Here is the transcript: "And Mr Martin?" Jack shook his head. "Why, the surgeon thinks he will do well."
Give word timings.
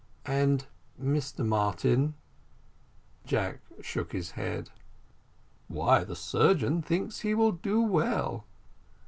"And 0.25 0.65
Mr 0.99 1.45
Martin?" 1.45 2.15
Jack 3.23 3.59
shook 3.81 4.13
his 4.13 4.31
head. 4.31 4.71
"Why, 5.67 6.03
the 6.03 6.15
surgeon 6.15 6.81
thinks 6.81 7.19
he 7.19 7.35
will 7.35 7.51
do 7.51 7.83
well." 7.83 8.47